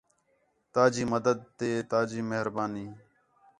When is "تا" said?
0.73-0.83, 1.89-1.99